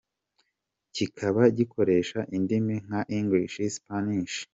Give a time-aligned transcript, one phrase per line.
[0.93, 4.35] C, kikaba gikoresha indimi nka English, Spanish.